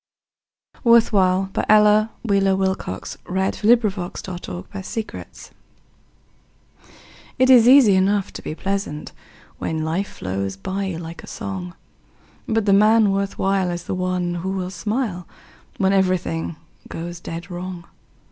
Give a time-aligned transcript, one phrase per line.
[0.83, 3.17] —Worth while1914Ella Wheeler Wilcox
[7.37, 9.11] It is easy enough to be pleasant
[9.59, 11.75] When life flows by like a song,
[12.47, 15.27] But the man worth while is the one who will smile
[15.77, 16.55] When everything
[16.89, 17.85] goes dead wrong.